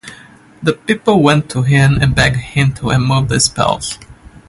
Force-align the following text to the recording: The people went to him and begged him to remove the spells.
The 0.63 0.73
people 0.73 1.21
went 1.21 1.47
to 1.51 1.61
him 1.61 1.99
and 2.01 2.15
begged 2.15 2.37
him 2.37 2.73
to 2.73 2.89
remove 2.89 3.29
the 3.29 3.39
spells. 3.39 3.99